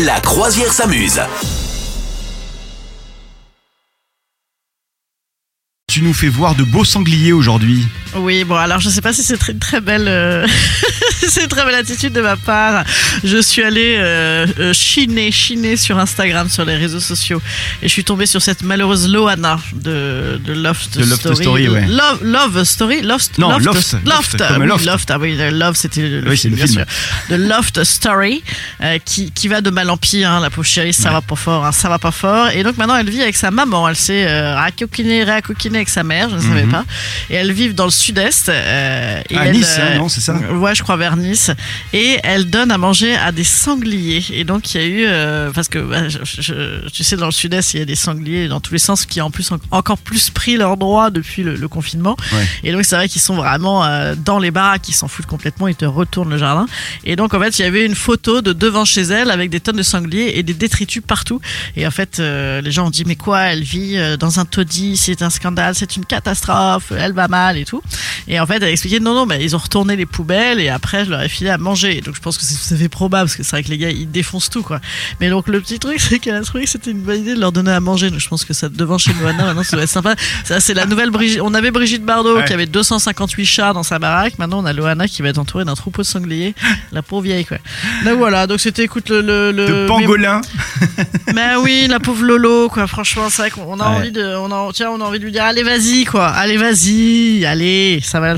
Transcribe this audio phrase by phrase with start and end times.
[0.00, 1.20] La croisière s'amuse.
[5.86, 7.86] Tu nous fais voir de beaux sangliers aujourd'hui.
[8.14, 10.46] Oui, bon, alors je sais pas si c'est très très belle, euh,
[11.28, 12.84] c'est une très belle attitude de ma part.
[13.24, 17.40] Je suis allée euh, euh, chiner, chiner sur Instagram, sur les réseaux sociaux,
[17.82, 21.36] et je suis tombée sur cette malheureuse Loana de, de Loft De Story.
[21.36, 21.86] Story, ouais.
[21.86, 24.84] Love, Love Story, Loft, Non, Loft, Loft, Loft, Loft, comme oui, Loft.
[24.84, 26.84] Loft, ah oui, le Love, c'était le, Oui, c'est film, le bien film.
[27.28, 27.36] sûr.
[27.38, 28.42] De Loft Story,
[28.82, 31.14] euh, qui, qui va de mal en pire, hein, la pauvre chérie, ça Ouais.
[31.14, 32.50] va pas fort, hein, ça va pas fort.
[32.50, 36.02] Et donc maintenant, elle vit avec sa maman, elle s'est euh, racoquinée, réacoquinée avec sa
[36.02, 36.70] mère, je ne savais Mhm.
[36.72, 36.84] pas.
[37.30, 38.48] Et elles vivent dans le sud-est.
[38.48, 41.50] euh, À elle, Nice, hein, non, c'est ça Ouais, je crois vers Nice.
[41.92, 44.24] Et elle donne à manger à des sangliers.
[44.32, 45.04] Et donc, il y a eu.
[45.06, 47.94] euh, parce que, bah, je- je- tu sais, dans le sud-est, il y a des
[47.96, 51.10] sangliers dans tous les sens qui ont en plus, en- encore plus pris leurs droits
[51.10, 52.16] depuis le, le confinement.
[52.32, 52.46] Ouais.
[52.64, 55.68] Et donc, c'est vrai qu'ils sont vraiment euh, dans les baraques, ils s'en foutent complètement,
[55.68, 56.66] ils te retournent le jardin.
[57.04, 59.60] Et donc, en fait, il y avait une photo de devant chez elle avec des
[59.60, 61.40] tonnes de sangliers et des détritus partout.
[61.76, 64.96] Et en fait, euh, les gens ont dit, mais quoi, elle vit dans un taudis,
[64.96, 67.82] c'est un scandale, c'est une catastrophe, elle va mal et tout.
[68.28, 70.68] Et en fait, elle a expliqué, non, non, mais ils ont retourné les poubelles et
[70.68, 72.00] après, je leur ai filé à manger.
[72.00, 73.78] Donc, je pense que c'est tout à fait probable parce que c'est vrai que les
[73.78, 74.80] gars, ils défoncent tout, quoi.
[75.20, 77.40] Mais donc, le petit truc, c'est qu'elle a trouvé que c'était une bonne idée de
[77.40, 78.10] leur donner à manger.
[78.10, 80.14] Donc, je pense que ça, devant chez Moana, maintenant, ça doit être sympa.
[80.44, 81.40] Ça, c'est la nouvelle Brigitte.
[81.42, 82.44] On avait Brigitte Bardot Ouais.
[82.44, 84.38] qui avait 258 chats dans sa baraque.
[84.38, 86.54] Maintenant, on a Loana qui va être entourée d'un troupeau de sangliers.
[86.92, 87.58] La pauvre vieille, quoi.
[88.04, 88.46] Donc, voilà.
[88.46, 90.40] Donc, c'était, écoute, le, le, le- De pangolin.
[91.34, 92.86] mais oui, la pauvre Lolo, quoi.
[92.86, 93.96] Franchement, c'est vrai qu'on a Ouais.
[93.96, 96.28] envie de, on a, tiens, on a envie de lui dire, allez, vas-y, quoi.
[96.28, 98.34] Allez, vas-y, allez, ça va.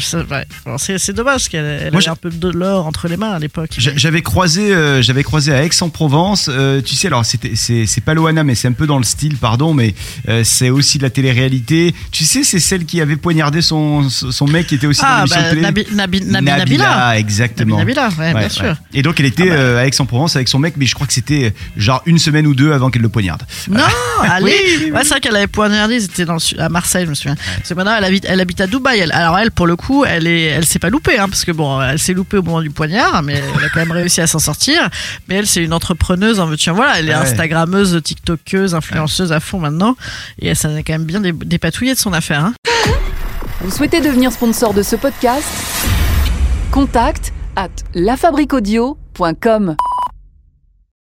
[0.79, 3.71] c'est, c'est dommage qu'elle Moi, j'ai- un peu de l'or entre les mains à l'époque.
[3.79, 6.49] J'a- J'avais croisé, euh, j'avais croisé à Aix-en-Provence.
[6.53, 9.05] euh, tu sais, alors c'était, c'est, c'est pas Loana, mais c'est un peu dans le
[9.05, 9.95] style, pardon, mais
[10.29, 11.95] euh, c'est aussi de la télé-réalité.
[12.13, 15.25] Tu sais, c'est celle qui avait poignardé son, son mec qui était aussi dans Ah,
[15.25, 15.61] l'émission bah.
[15.61, 17.19] Nabi, Nabi, Nabi, Nabila.
[17.19, 17.79] exactement.
[17.79, 18.65] Nabi Nabila, ouais, Ouais, bien sûr.
[18.65, 18.75] ouais.
[18.95, 19.81] Et donc elle était Ah bah.
[19.81, 22.73] à Aix-en-Provence avec son mec, mais je crois que c'était genre une semaine ou deux
[22.73, 23.43] avant qu'elle le poignarde.
[23.69, 23.83] Non,
[24.23, 24.45] allez.
[24.45, 27.37] Oui, oui, c'est vrai qu'elle avait poignardé, c'était dans le à Marseille, je me souviens.
[27.69, 29.01] Que maintenant, elle habite, elle habite à Dubaï.
[29.01, 31.53] Elle, alors elle, pour le coup, elle est, elle s'est pas loupée, hein, parce que
[31.53, 34.27] bon, elle s'est loupée au moment du poignard, mais elle a quand même réussi à
[34.27, 34.89] s'en sortir.
[35.29, 36.99] Mais elle, c'est une entrepreneuse en veux-tu voilà.
[36.99, 37.21] Elle est Ouais.
[37.21, 39.97] Instagrammeuse, TikTokeuse, influenceuse à fond maintenant.
[40.41, 42.45] Et elle s'en est quand même bien dé- dépatouillée de son affaire.
[42.45, 42.55] Hein.
[43.61, 45.47] Vous souhaitez devenir sponsor de ce podcast?
[46.71, 49.77] Contact à lafabriquaudio.com.